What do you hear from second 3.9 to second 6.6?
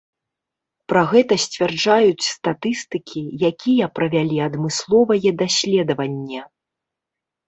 правялі адмысловае даследаванне.